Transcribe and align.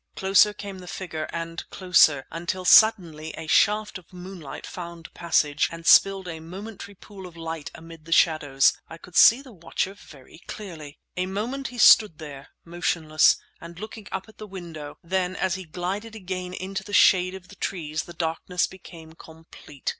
Closer 0.15 0.51
came 0.51 0.79
the 0.79 0.87
figure, 0.87 1.29
and 1.31 1.63
closer, 1.69 2.25
until 2.31 2.65
suddenly 2.65 3.35
a 3.37 3.45
shaft 3.45 3.99
of 3.99 4.11
moonlight 4.11 4.65
found 4.65 5.13
passage 5.13 5.69
and 5.71 5.85
spilled 5.85 6.27
a 6.27 6.39
momentary 6.39 6.95
pool 6.95 7.27
of 7.27 7.37
light 7.37 7.69
amid 7.75 8.05
the 8.05 8.11
shadows, 8.11 8.73
I 8.89 8.97
could 8.97 9.15
see 9.15 9.43
the 9.43 9.51
watcher 9.51 9.93
very 9.93 10.39
clearly. 10.47 10.97
A 11.17 11.27
moment 11.27 11.67
he 11.67 11.77
stood 11.77 12.17
there, 12.17 12.47
motionless, 12.65 13.35
and 13.59 13.77
looking 13.79 14.07
up 14.11 14.27
at 14.27 14.39
the 14.39 14.47
window; 14.47 14.97
then 15.03 15.35
as 15.35 15.53
he 15.53 15.65
glided 15.65 16.15
again 16.15 16.55
into 16.55 16.83
the 16.83 16.93
shade 16.93 17.35
of 17.35 17.49
the 17.49 17.55
trees 17.55 18.05
the 18.05 18.13
darkness 18.13 18.65
became 18.65 19.13
complete. 19.13 19.89